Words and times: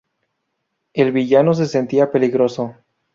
El 0.95 1.11
villano 1.11 1.53
se 1.53 1.67
sentía 1.67 2.09
peligroso. 2.11 2.73